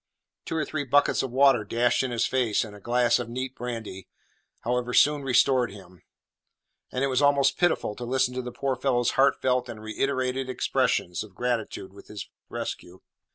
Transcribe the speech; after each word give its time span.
Two 0.45 0.55
or 0.57 0.65
three 0.65 0.83
buckets 0.83 1.21
of 1.21 1.29
water 1.29 1.63
dashed 1.63 2.01
in 2.01 2.09
his 2.09 2.25
face, 2.25 2.63
and 2.63 2.75
a 2.75 2.79
glass 2.79 3.19
of 3.19 3.29
neat 3.29 3.53
brandy, 3.53 4.07
however, 4.61 4.95
soon 4.95 5.21
restored 5.21 5.69
him, 5.69 6.01
and 6.91 7.03
it 7.03 7.07
was 7.07 7.21
almost 7.21 7.59
pitiful 7.59 7.93
to 7.95 8.03
listen 8.03 8.33
to 8.33 8.41
the 8.41 8.51
poor 8.51 8.75
fellow's 8.75 9.11
heartfelt 9.11 9.69
and 9.69 9.83
reiterated 9.83 10.49
expressions 10.49 11.23
of 11.23 11.35
gratitude 11.35 11.91
for 11.93 12.01
his 12.01 12.27
rescue. 12.49 13.01